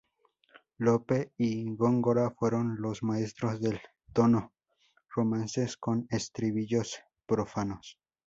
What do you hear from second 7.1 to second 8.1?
profanos.